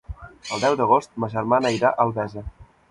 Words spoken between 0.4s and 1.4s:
El deu d'agost ma